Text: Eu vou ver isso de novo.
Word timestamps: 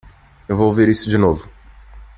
Eu 0.49 0.57
vou 0.57 0.73
ver 0.73 0.89
isso 0.89 1.07
de 1.11 1.15
novo. 1.15 1.47